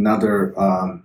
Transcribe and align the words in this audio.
another 0.00 0.58
um, 0.58 1.04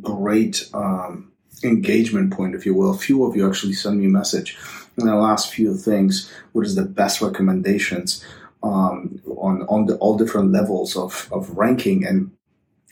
great 0.00 0.68
um, 0.74 1.32
engagement 1.62 2.32
point, 2.32 2.54
if 2.54 2.66
you 2.66 2.74
will. 2.74 2.90
A 2.90 2.98
few 2.98 3.24
of 3.24 3.36
you 3.36 3.48
actually 3.48 3.72
send 3.72 4.00
me 4.00 4.06
a 4.06 4.18
message 4.20 4.58
in 4.98 5.06
the 5.06 5.14
last 5.14 5.52
few 5.52 5.76
things. 5.76 6.30
What 6.52 6.66
is 6.66 6.74
the 6.74 6.84
best 6.84 7.22
recommendations 7.22 8.24
um, 8.62 9.20
on 9.46 9.62
on 9.68 9.86
the 9.86 9.96
all 9.98 10.16
different 10.16 10.50
levels 10.52 10.96
of 10.96 11.28
of 11.30 11.50
ranking 11.56 12.04
and 12.04 12.30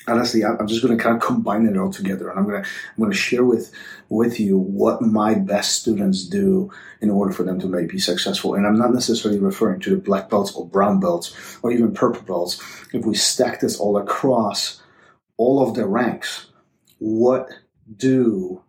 honestly, 0.07 0.45
I'm 0.45 0.67
just 0.67 0.83
going 0.83 0.97
to 0.97 1.03
kind 1.03 1.17
of 1.17 1.23
combine 1.23 1.67
it 1.67 1.77
all 1.77 1.91
together, 1.91 2.29
and 2.29 2.39
I'm 2.39 2.49
going 2.49 2.63
to 2.63 2.69
I'm 2.69 2.99
going 2.99 3.11
to 3.11 3.17
share 3.17 3.45
with 3.45 3.73
with 4.09 4.39
you 4.39 4.59
what 4.59 5.03
my 5.03 5.35
best 5.35 5.81
students 5.81 6.25
do 6.25 6.71
in 7.01 7.11
order 7.11 7.33
for 7.33 7.43
them 7.43 7.59
to 7.61 7.67
maybe 7.67 7.87
be 7.87 7.99
successful. 7.99 8.55
And 8.55 8.67
I'm 8.67 8.79
not 8.79 8.93
necessarily 8.93 9.41
referring 9.41 9.81
to 9.81 9.91
the 9.91 9.97
black 9.97 10.29
belts 10.31 10.53
or 10.55 10.67
brown 10.67 11.01
belts 11.01 11.59
or 11.63 11.73
even 11.73 11.95
purple 11.95 12.23
belts. 12.23 12.61
If 12.93 13.05
we 13.05 13.15
stack 13.15 13.61
this 13.61 13.79
all 13.79 13.97
across 13.97 14.83
all 15.37 15.67
of 15.67 15.75
the 15.75 15.87
ranks, 15.87 16.47
what 16.99 17.51
do 17.97 18.63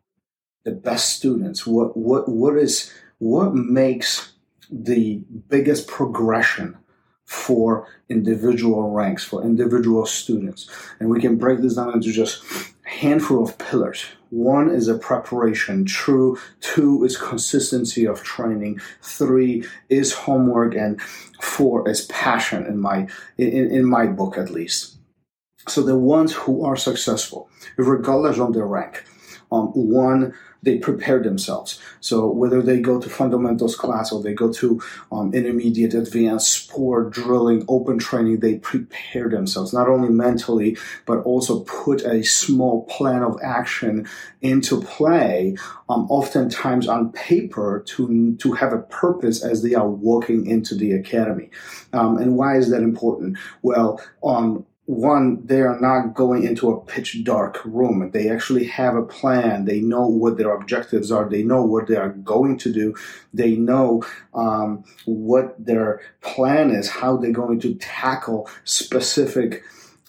the 0.64 0.72
best 0.72 1.18
students? 1.18 1.66
What 1.68 1.96
what 1.98 2.30
what 2.30 2.58
is 2.58 2.92
what 3.20 3.54
makes 3.54 4.34
the 4.72 5.22
biggest 5.48 5.88
progression 5.88 6.78
for 7.26 7.88
individual 8.10 8.92
ranks, 8.92 9.24
for 9.24 9.44
individual 9.44 10.06
students. 10.06 10.70
And 11.00 11.10
we 11.10 11.20
can 11.20 11.38
break 11.38 11.60
this 11.60 11.76
down 11.76 11.94
into 11.94 12.12
just 12.12 12.44
a 12.86 12.90
handful 12.90 13.44
of 13.44 13.58
pillars. 13.58 14.06
One 14.30 14.70
is 14.70 14.88
a 14.88 14.98
preparation, 14.98 15.86
true. 15.86 16.38
Two 16.62 17.04
is 17.04 17.18
consistency 17.18 18.06
of 18.06 18.24
training. 18.24 18.80
Three 19.02 19.66
is 19.90 20.14
homework, 20.14 20.76
and 20.76 21.02
four 21.42 21.88
is 21.90 22.06
passion 22.06 22.66
in 22.66 22.80
my 22.80 23.08
in, 23.38 23.72
in 23.72 23.86
my 23.86 24.08
book 24.08 24.38
at 24.38 24.50
least. 24.50 24.98
So 25.68 25.82
the 25.82 25.98
ones 25.98 26.34
who 26.34 26.64
are 26.64 26.76
successful, 26.76 27.50
regardless 27.78 28.38
of 28.40 28.54
their 28.54 28.68
rank, 28.68 29.04
um, 29.52 29.68
one 29.74 30.34
they 30.66 30.78
prepare 30.80 31.22
themselves. 31.22 31.80
So 32.02 32.28
whether 32.28 32.62
they 32.62 32.80
go 32.80 33.00
to 33.00 33.10
fundamentals 33.10 33.76
class 33.76 34.12
or 34.12 34.22
they 34.22 34.34
go 34.34 34.52
to 34.54 34.82
um, 35.12 35.34
intermediate, 35.34 35.94
advanced 35.94 36.52
sport, 36.52 37.12
drilling, 37.12 37.64
open 37.68 38.00
training, 38.00 38.40
they 38.40 38.56
prepare 38.58 39.30
themselves 39.30 39.74
not 39.74 39.88
only 39.88 40.10
mentally 40.10 40.78
but 41.06 41.20
also 41.20 41.62
put 41.62 42.02
a 42.02 42.24
small 42.24 42.86
plan 42.86 43.22
of 43.24 43.40
action 43.44 44.08
into 44.42 44.82
play, 44.82 45.56
um, 45.90 46.08
oftentimes 46.10 46.88
on 46.88 47.12
paper 47.12 47.84
to 47.86 48.36
to 48.38 48.54
have 48.54 48.74
a 48.74 48.80
purpose 48.80 49.44
as 49.44 49.62
they 49.62 49.76
are 49.76 49.90
walking 49.90 50.46
into 50.48 50.76
the 50.76 50.92
academy. 50.92 51.50
Um, 51.94 52.18
and 52.18 52.36
why 52.36 52.58
is 52.58 52.70
that 52.72 52.82
important? 52.82 53.38
Well, 53.62 54.02
um, 54.24 54.66
one, 54.86 55.44
they 55.46 55.62
are 55.62 55.80
not 55.80 56.14
going 56.14 56.44
into 56.44 56.70
a 56.70 56.80
pitch 56.80 57.24
dark 57.24 57.60
room. 57.66 58.12
They 58.12 58.30
actually 58.30 58.66
have 58.66 58.96
a 58.96 59.02
plan. 59.02 59.66
They 59.66 59.82
know 59.82 60.06
what 60.06 60.38
their 60.38 60.54
objectives 60.54 61.12
are. 61.12 61.28
They 61.28 61.42
know 61.42 61.64
what 61.64 61.88
they 61.88 61.96
are 61.96 62.10
going 62.10 62.58
to 62.60 62.72
do. 62.72 62.96
They 63.34 63.56
know 63.56 64.04
um, 64.36 64.84
what 65.06 65.56
their 65.64 66.02
plan 66.22 66.70
is, 66.70 66.88
how 66.88 67.18
they're 67.18 67.32
going 67.32 67.60
to 67.62 67.74
tackle 67.76 68.48
specific 68.64 69.64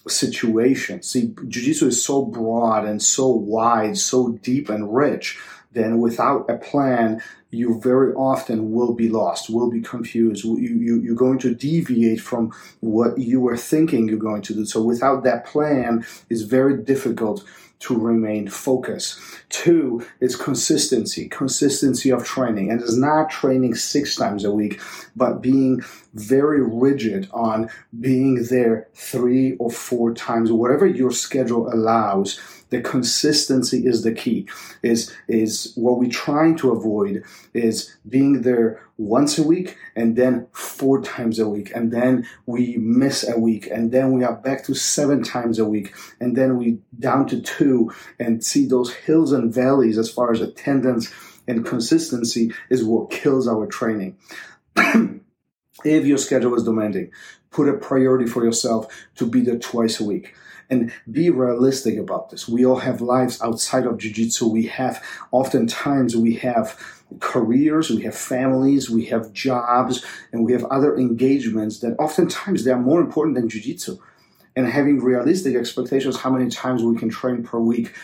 situations. 0.06 1.08
See, 1.08 1.34
Jiu-Jitsu 1.48 1.88
is 1.88 2.04
so 2.04 2.24
broad 2.24 2.84
and 2.84 3.02
so 3.02 3.28
wide, 3.28 3.96
so 3.96 4.32
deep 4.42 4.68
and 4.68 4.94
rich. 4.94 5.38
Then 5.72 5.98
without 5.98 6.50
a 6.50 6.56
plan, 6.56 7.22
you 7.50 7.80
very 7.80 8.12
often 8.14 8.72
will 8.72 8.92
be 8.92 9.08
lost, 9.08 9.50
will 9.50 9.70
be 9.70 9.80
confused. 9.80 10.44
You, 10.44 10.56
you, 10.58 11.00
you're 11.00 11.14
going 11.14 11.38
to 11.40 11.54
deviate 11.54 12.20
from 12.20 12.52
what 12.80 13.18
you 13.18 13.40
were 13.40 13.56
thinking 13.56 14.08
you're 14.08 14.18
going 14.18 14.42
to 14.42 14.54
do. 14.54 14.64
So 14.64 14.82
without 14.82 15.24
that 15.24 15.46
plan, 15.46 16.04
it's 16.28 16.42
very 16.42 16.76
difficult 16.82 17.44
to 17.78 17.96
remain 17.96 18.48
focused. 18.48 19.20
Two 19.50 20.04
is 20.20 20.34
consistency, 20.34 21.28
consistency 21.28 22.10
of 22.10 22.24
training. 22.24 22.70
And 22.70 22.80
it's 22.80 22.96
not 22.96 23.30
training 23.30 23.74
six 23.74 24.16
times 24.16 24.44
a 24.44 24.50
week, 24.50 24.80
but 25.14 25.42
being 25.42 25.82
very 26.14 26.62
rigid 26.62 27.28
on 27.32 27.68
being 28.00 28.44
there 28.44 28.88
three 28.94 29.56
or 29.56 29.70
four 29.70 30.14
times, 30.14 30.50
whatever 30.50 30.86
your 30.86 31.10
schedule 31.10 31.72
allows 31.72 32.40
the 32.70 32.80
consistency 32.80 33.86
is 33.86 34.02
the 34.02 34.12
key 34.12 34.46
is 34.82 35.14
is 35.28 35.72
what 35.76 35.98
we're 35.98 36.10
trying 36.10 36.56
to 36.56 36.72
avoid 36.72 37.22
is 37.54 37.96
being 38.08 38.42
there 38.42 38.82
once 38.98 39.38
a 39.38 39.42
week 39.42 39.76
and 39.94 40.16
then 40.16 40.46
four 40.52 41.02
times 41.02 41.38
a 41.38 41.48
week. 41.48 41.70
And 41.74 41.92
then 41.92 42.26
we 42.46 42.76
miss 42.76 43.28
a 43.28 43.38
week. 43.38 43.68
And 43.70 43.92
then 43.92 44.12
we 44.12 44.24
are 44.24 44.34
back 44.34 44.64
to 44.64 44.74
seven 44.74 45.22
times 45.22 45.58
a 45.58 45.64
week. 45.64 45.94
And 46.20 46.36
then 46.36 46.56
we 46.56 46.78
down 46.98 47.26
to 47.28 47.40
two 47.40 47.92
and 48.18 48.44
see 48.44 48.66
those 48.66 48.92
hills 48.92 49.32
and 49.32 49.52
valleys 49.52 49.98
as 49.98 50.10
far 50.10 50.32
as 50.32 50.40
attendance 50.40 51.12
and 51.48 51.64
consistency 51.64 52.52
is 52.70 52.84
what 52.84 53.10
kills 53.10 53.46
our 53.46 53.66
training 53.66 54.16
if 55.86 56.04
your 56.04 56.18
schedule 56.18 56.54
is 56.54 56.64
demanding 56.64 57.10
put 57.56 57.68
a 57.68 57.72
priority 57.72 58.26
for 58.26 58.44
yourself 58.44 58.86
to 59.14 59.26
be 59.26 59.40
there 59.40 59.58
twice 59.58 59.98
a 59.98 60.04
week 60.04 60.34
and 60.68 60.92
be 61.10 61.30
realistic 61.30 61.96
about 61.96 62.28
this. 62.28 62.46
We 62.46 62.66
all 62.66 62.80
have 62.80 63.00
lives 63.00 63.40
outside 63.40 63.86
of 63.86 63.96
jiu-jitsu. 63.98 64.46
We 64.48 64.66
have 64.66 65.02
oftentimes 65.30 66.16
we 66.16 66.34
have 66.36 66.78
careers, 67.20 67.88
we 67.88 68.02
have 68.02 68.16
families, 68.16 68.90
we 68.90 69.06
have 69.06 69.32
jobs, 69.32 70.04
and 70.32 70.44
we 70.44 70.52
have 70.52 70.64
other 70.64 70.98
engagements 70.98 71.78
that 71.78 71.96
oftentimes 71.98 72.64
they 72.64 72.72
are 72.72 72.80
more 72.80 73.00
important 73.00 73.36
than 73.36 73.48
jiu-jitsu. 73.48 73.96
And 74.54 74.66
having 74.66 75.00
realistic 75.00 75.54
expectations 75.54 76.18
how 76.18 76.30
many 76.30 76.50
times 76.50 76.82
we 76.82 76.96
can 76.96 77.10
train 77.10 77.42
per 77.42 77.58
week 77.58 77.94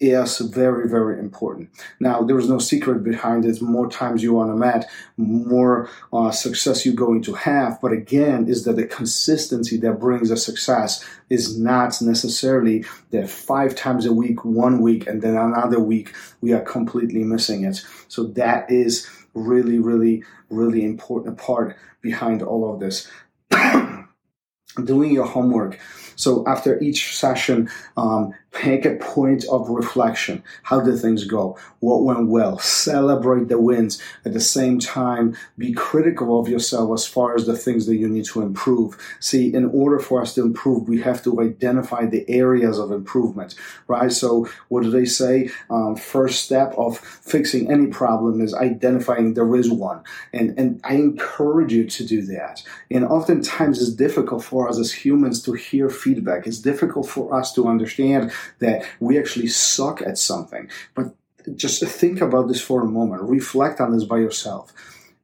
is 0.00 0.38
very, 0.38 0.88
very 0.88 1.18
important. 1.20 1.70
Now, 2.00 2.22
there 2.22 2.38
is 2.38 2.48
no 2.48 2.58
secret 2.58 3.04
behind 3.04 3.44
it. 3.44 3.62
More 3.62 3.88
times 3.88 4.22
you 4.22 4.38
on 4.38 4.50
a 4.50 4.56
mat, 4.56 4.86
more 5.16 5.88
uh, 6.12 6.30
success 6.32 6.84
you're 6.84 6.94
going 6.94 7.22
to 7.22 7.34
have. 7.34 7.80
But 7.80 7.92
again, 7.92 8.48
is 8.48 8.64
that 8.64 8.76
the 8.76 8.86
consistency 8.86 9.76
that 9.78 10.00
brings 10.00 10.30
a 10.30 10.36
success 10.36 11.04
is 11.30 11.58
not 11.58 12.00
necessarily 12.02 12.84
that 13.10 13.30
five 13.30 13.76
times 13.76 14.04
a 14.04 14.12
week, 14.12 14.44
one 14.44 14.80
week, 14.80 15.06
and 15.06 15.22
then 15.22 15.36
another 15.36 15.78
week, 15.78 16.12
we 16.40 16.52
are 16.52 16.62
completely 16.62 17.22
missing 17.22 17.64
it. 17.64 17.80
So 18.08 18.24
that 18.24 18.70
is 18.70 19.08
really, 19.34 19.78
really, 19.78 20.24
really 20.50 20.84
important 20.84 21.38
part 21.38 21.76
behind 22.02 22.42
all 22.42 22.72
of 22.72 22.80
this. 22.80 23.08
Doing 24.84 25.12
your 25.12 25.26
homework. 25.26 25.78
So 26.16 26.44
after 26.46 26.80
each 26.80 27.16
session, 27.16 27.68
um, 27.96 28.34
Make 28.62 28.84
a 28.84 28.94
point 28.94 29.44
of 29.50 29.68
reflection. 29.68 30.42
How 30.62 30.80
did 30.80 30.98
things 30.98 31.24
go? 31.24 31.58
What 31.80 32.04
went 32.04 32.28
well? 32.28 32.58
Celebrate 32.58 33.48
the 33.48 33.58
wins. 33.58 34.00
At 34.24 34.32
the 34.32 34.40
same 34.40 34.78
time, 34.78 35.36
be 35.58 35.72
critical 35.72 36.40
of 36.40 36.48
yourself 36.48 36.92
as 36.94 37.06
far 37.06 37.34
as 37.34 37.46
the 37.46 37.56
things 37.56 37.84
that 37.86 37.96
you 37.96 38.08
need 38.08 38.24
to 38.26 38.40
improve. 38.40 38.96
See, 39.20 39.52
in 39.52 39.66
order 39.66 39.98
for 39.98 40.22
us 40.22 40.34
to 40.34 40.42
improve, 40.42 40.88
we 40.88 41.00
have 41.02 41.22
to 41.24 41.42
identify 41.42 42.06
the 42.06 42.24
areas 42.28 42.78
of 42.78 42.90
improvement, 42.90 43.54
right? 43.86 44.10
So, 44.10 44.48
what 44.68 44.82
do 44.82 44.90
they 44.90 45.04
say? 45.04 45.50
Um, 45.68 45.96
first 45.96 46.44
step 46.44 46.74
of 46.78 46.98
fixing 46.98 47.70
any 47.70 47.88
problem 47.88 48.40
is 48.40 48.54
identifying 48.54 49.34
there 49.34 49.54
is 49.56 49.70
one. 49.70 50.02
And, 50.32 50.58
and 50.58 50.80
I 50.84 50.94
encourage 50.94 51.72
you 51.72 51.84
to 51.84 52.06
do 52.06 52.22
that. 52.22 52.62
And 52.90 53.04
oftentimes, 53.04 53.82
it's 53.82 53.92
difficult 53.92 54.42
for 54.42 54.68
us 54.68 54.78
as 54.78 54.92
humans 54.92 55.42
to 55.42 55.52
hear 55.52 55.90
feedback. 55.90 56.46
It's 56.46 56.60
difficult 56.60 57.08
for 57.08 57.34
us 57.34 57.52
to 57.54 57.68
understand 57.68 58.32
that 58.60 58.86
we 59.00 59.18
actually 59.18 59.48
suck 59.48 60.02
at 60.02 60.18
something. 60.18 60.68
But 60.94 61.14
just 61.56 61.84
think 61.84 62.20
about 62.20 62.48
this 62.48 62.60
for 62.60 62.82
a 62.82 62.86
moment. 62.86 63.22
Reflect 63.22 63.80
on 63.80 63.92
this 63.92 64.04
by 64.04 64.18
yourself. 64.18 64.72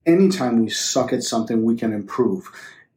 Anytime 0.07 0.63
we 0.63 0.71
suck 0.71 1.13
at 1.13 1.23
something, 1.23 1.65
we 1.65 1.77
can 1.77 1.93
improve 1.93 2.51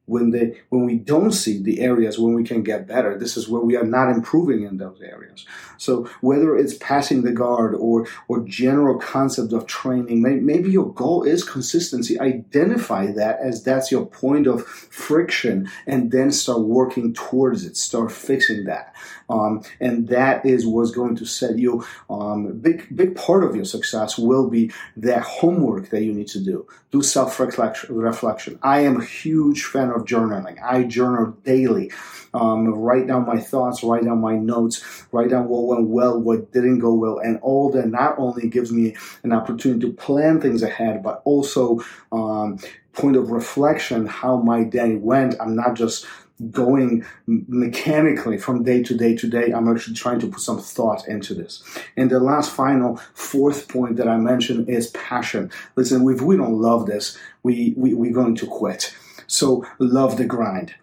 when 0.06 0.32
they 0.32 0.62
when 0.70 0.86
we 0.86 0.96
don't 0.96 1.32
see 1.32 1.62
the 1.62 1.80
areas 1.80 2.20
when 2.20 2.34
we 2.34 2.44
can 2.44 2.62
get 2.62 2.88
better 2.88 3.18
this 3.18 3.38
is 3.38 3.48
where 3.48 3.62
we 3.62 3.78
are 3.78 3.86
not 3.86 4.10
improving 4.10 4.64
in 4.64 4.78
those 4.78 5.02
areas. 5.02 5.46
So 5.78 6.10
whether 6.22 6.58
it's 6.58 6.76
passing 6.76 7.24
the 7.24 7.32
guard 7.32 7.74
or 7.76 8.08
or 8.28 8.42
general 8.42 9.00
concept 9.00 9.54
of 9.54 9.66
training 9.66 10.22
maybe 10.22 10.70
your 10.70 10.94
goal 10.94 11.24
is 11.24 11.44
consistency. 11.44 12.20
Identify 12.20 13.12
that 13.14 13.40
as 13.40 13.64
that's 13.64 13.92
your 13.92 14.06
point 14.06 14.48
of 14.48 14.66
friction 14.66 15.70
and 15.88 16.12
then 16.12 16.32
start 16.32 16.62
working 16.62 17.14
towards 17.14 17.66
it. 17.66 17.78
Start 17.78 18.12
fixing 18.12 18.66
that. 18.66 18.94
Um, 19.30 19.64
and 19.80 20.10
that 20.10 20.46
is 20.46 20.66
what's 20.66 20.92
going 20.92 21.16
to 21.16 21.26
set 21.26 21.58
you 21.58 21.86
um, 22.10 22.60
big 22.60 22.94
big 22.96 23.16
part 23.16 23.44
of 23.44 23.56
your 23.56 23.66
success 23.66 24.18
will 24.18 24.50
be 24.50 24.72
that 24.98 25.24
homework 25.24 25.90
that 25.90 26.04
you 26.04 26.14
need 26.14 26.28
to 26.28 26.44
do. 26.44 26.68
Do 26.92 27.02
self 27.02 27.40
reflection 27.40 28.60
i 28.62 28.80
am 28.80 29.00
a 29.00 29.06
huge 29.06 29.64
fan 29.64 29.90
of 29.94 30.06
journaling. 30.06 30.62
I 30.64 30.84
journal 30.84 31.38
daily. 31.44 31.92
Um, 32.34 32.68
write 32.70 33.08
down 33.08 33.28
my 33.28 33.40
thoughts, 33.40 33.84
write 33.84 34.06
down 34.06 34.20
my 34.20 34.36
notes, 34.36 35.06
write 35.12 35.30
down 35.30 35.48
what 35.48 35.66
went 35.68 35.88
well, 35.88 36.20
what 36.20 36.52
didn't 36.52 36.80
go 36.80 36.94
well, 36.94 37.20
and 37.20 37.40
all 37.42 37.70
that 37.72 37.88
not 37.90 38.18
only 38.18 38.50
gives 38.50 38.72
me 38.72 38.96
an 39.22 39.32
opportunity 39.32 39.82
to 39.82 39.94
plan 39.94 40.42
things 40.42 40.64
ahead, 40.64 41.04
but 41.04 41.22
also 41.26 41.80
um, 42.12 42.58
point 42.94 43.18
of 43.18 43.30
reflection 43.30 44.08
how 44.08 44.38
my 44.38 44.64
day 44.64 44.96
went. 44.96 45.36
I'm 45.40 45.56
not 45.56 45.76
just 45.76 46.08
going 46.52 47.06
mechanically 47.28 48.38
from 48.38 48.64
day 48.64 48.84
to 48.84 48.96
day 48.96 49.16
to 49.16 49.30
day. 49.30 49.52
I'm 49.52 49.70
actually 49.70 49.96
trying 49.96 50.20
to 50.20 50.28
put 50.28 50.42
some 50.42 50.60
thought 50.60 51.08
into 51.08 51.34
this. 51.34 51.64
And 51.96 52.10
the 52.10 52.20
last 52.20 52.52
final 52.52 52.98
fourth 53.14 53.68
point 53.68 53.98
that 53.98 54.08
I 54.08 54.18
mentioned 54.18 54.70
is 54.70 54.88
passion. 54.88 55.52
Listen, 55.76 56.08
if 56.10 56.22
we 56.22 56.38
don't 56.38 56.60
love 56.60 56.86
this, 56.88 57.18
we, 57.44 57.74
we, 57.78 57.94
we're 57.94 58.14
going 58.14 58.36
to 58.36 58.48
quit. 58.48 58.94
So 59.28 59.66
love 59.80 60.18
the 60.18 60.26
grind 60.26 60.76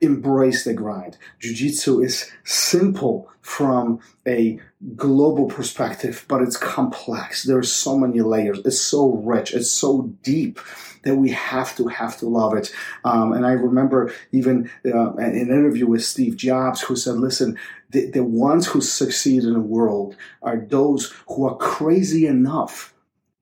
embrace 0.00 0.64
the 0.64 0.74
grind. 0.74 1.16
Jiu-jitsu 1.40 2.02
is 2.02 2.30
simple 2.44 3.30
from 3.40 4.00
a 4.26 4.58
global 4.96 5.46
perspective, 5.46 6.24
but 6.28 6.42
it's 6.42 6.56
complex. 6.56 7.44
There's 7.44 7.72
so 7.72 7.96
many 7.96 8.20
layers. 8.20 8.60
It's 8.64 8.80
so 8.80 9.12
rich. 9.12 9.54
It's 9.54 9.70
so 9.70 10.10
deep 10.22 10.60
that 11.04 11.16
we 11.16 11.30
have 11.30 11.76
to 11.76 11.86
have 11.86 12.16
to 12.18 12.28
love 12.28 12.54
it. 12.54 12.72
Um, 13.04 13.32
and 13.32 13.46
I 13.46 13.52
remember 13.52 14.12
even 14.32 14.70
uh, 14.84 15.12
an 15.14 15.36
interview 15.36 15.86
with 15.86 16.04
Steve 16.04 16.36
Jobs 16.36 16.80
who 16.82 16.96
said, 16.96 17.14
"Listen, 17.14 17.56
the, 17.90 18.10
the 18.10 18.24
ones 18.24 18.66
who 18.66 18.80
succeed 18.80 19.44
in 19.44 19.52
the 19.52 19.60
world 19.60 20.16
are 20.42 20.56
those 20.56 21.14
who 21.28 21.46
are 21.46 21.56
crazy 21.56 22.26
enough." 22.26 22.92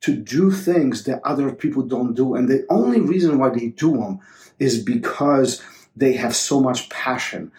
To 0.04 0.14
do 0.14 0.50
things 0.50 1.04
that 1.04 1.20
other 1.24 1.52
people 1.52 1.82
don't 1.82 2.14
do. 2.14 2.34
And 2.34 2.48
the 2.48 2.66
only 2.68 3.00
reason 3.00 3.38
why 3.38 3.50
they 3.50 3.68
do 3.68 3.92
them 3.92 4.20
is 4.58 4.82
because 4.82 5.62
they 5.96 6.12
have 6.14 6.34
so 6.34 6.60
much 6.60 6.88
passion. 6.90 7.52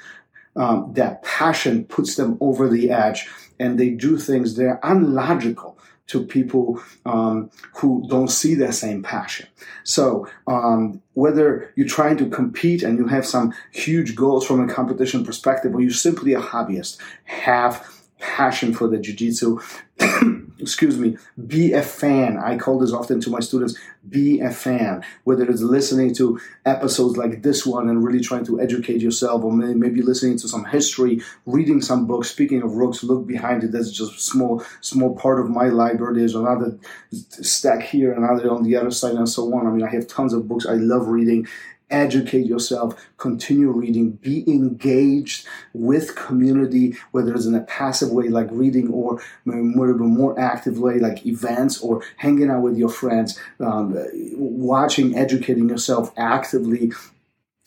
Um, 0.56 0.94
that 0.94 1.24
passion 1.24 1.86
puts 1.86 2.15
them 2.15 2.38
over 2.39 2.69
the 2.69 2.89
edge 2.89 3.27
and 3.59 3.77
they 3.77 3.89
do 3.89 4.18
things 4.18 4.56
that 4.56 4.65
are 4.68 4.80
unlogical 4.83 5.77
to 6.07 6.24
people 6.24 6.81
um, 7.06 7.50
who 7.75 8.06
don't 8.07 8.30
see 8.30 8.53
that 8.56 8.74
same 8.74 9.01
passion. 9.01 9.47
So 9.83 10.27
um, 10.47 11.01
whether 11.13 11.74
you're 11.75 11.88
trying 11.88 12.18
to 12.18 12.30
compete 12.30 12.83
and 12.83 12.97
you 12.97 13.07
have 13.07 13.25
some 13.25 13.53
huge 13.71 14.15
goals 14.15 14.45
from 14.45 14.59
a 14.62 14.71
competition 14.71 15.25
perspective, 15.25 15.74
or 15.74 15.81
you're 15.81 15.92
simply 15.92 16.33
a 16.33 16.42
hobbyist, 16.42 16.97
have 17.24 17.86
passion 18.19 18.74
for 18.74 18.88
the 18.88 18.97
jiu-jitsu 18.97 19.59
excuse 20.65 20.97
me, 20.97 21.17
be 21.47 21.73
a 21.73 21.81
fan. 21.81 22.38
I 22.38 22.57
call 22.57 22.79
this 22.79 22.91
often 22.91 23.21
to 23.21 23.29
my 23.29 23.39
students, 23.39 23.77
be 24.09 24.39
a 24.39 24.51
fan. 24.51 25.03
Whether 25.23 25.50
it's 25.50 25.62
listening 25.62 26.13
to 26.15 26.39
episodes 26.65 27.17
like 27.17 27.44
this 27.44 27.65
one 27.65 27.88
and 27.88 28.03
really 28.03 28.19
trying 28.19 28.45
to 28.45 28.59
educate 28.59 29.01
yourself, 29.01 29.44
or 29.44 29.51
maybe 29.53 30.01
listening 30.01 30.38
to 30.39 30.47
some 30.47 30.65
history, 30.65 31.21
reading 31.45 31.81
some 31.81 32.07
books. 32.07 32.29
Speaking 32.31 32.63
of 32.63 32.73
books, 32.73 33.03
look 33.03 33.27
behind 33.27 33.63
it. 33.63 33.71
That's 33.71 33.91
just 33.91 34.15
a 34.15 34.19
small, 34.19 34.63
small 34.81 35.15
part 35.15 35.39
of 35.39 35.50
my 35.50 35.67
library. 35.67 36.17
There's 36.17 36.35
another 36.35 36.77
stack 37.11 37.83
here, 37.83 38.11
another 38.13 38.50
on 38.51 38.63
the 38.63 38.75
other 38.75 38.91
side, 38.91 39.15
and 39.15 39.29
so 39.29 39.53
on. 39.53 39.68
I 39.68 39.69
mean, 39.69 39.83
I 39.83 39.91
have 39.91 40.07
tons 40.07 40.33
of 40.33 40.47
books 40.47 40.65
I 40.65 40.73
love 40.73 41.07
reading 41.07 41.47
educate 41.89 42.45
yourself, 42.45 43.07
continue 43.17 43.69
reading, 43.69 44.11
be 44.11 44.43
engaged 44.47 45.47
with 45.73 46.15
community, 46.15 46.95
whether 47.11 47.33
it's 47.33 47.45
in 47.45 47.55
a 47.55 47.61
passive 47.61 48.11
way 48.11 48.27
like 48.29 48.47
reading 48.51 48.89
or 48.91 49.21
more 49.45 49.93
more 49.93 50.39
active 50.39 50.79
way 50.79 50.99
like 50.99 51.25
events 51.25 51.79
or 51.81 52.03
hanging 52.17 52.49
out 52.49 52.61
with 52.61 52.77
your 52.77 52.89
friends, 52.89 53.39
um, 53.59 53.95
watching, 54.35 55.15
educating 55.15 55.69
yourself 55.69 56.11
actively 56.17 56.91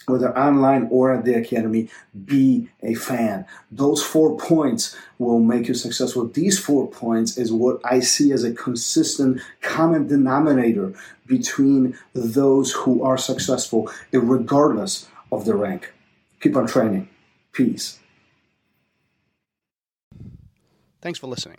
whether 0.09 0.37
online 0.37 0.89
or 0.91 1.13
at 1.13 1.25
the 1.25 1.35
academy, 1.35 1.89
be 2.25 2.69
a 2.83 2.95
fan. 2.95 3.47
Those 3.71 4.03
four 4.03 4.37
points 4.37 4.97
will 5.19 5.41
make 5.41 5.69
you 5.69 5.75
successful. 5.75 6.29
These 6.29 6.59
four 6.59 6.89
points 6.89 7.37
is 7.37 7.53
what 7.53 7.81
I 7.85 8.01
see 8.01 8.33
as 8.33 8.45
a 8.45 8.53
consistent 8.53 9.41
common 9.61 10.07
denominator 10.07 10.95
between 11.27 11.97
those 12.15 12.73
who 12.73 13.03
are 13.03 13.19
successful, 13.19 13.91
regardless 14.13 15.09
of 15.31 15.45
the 15.45 15.55
rank. 15.55 15.93
Keep 16.41 16.57
on 16.57 16.67
training. 16.67 17.09
Peace. 17.53 17.99
Thanks 21.01 21.19
for 21.19 21.27
listening. 21.27 21.59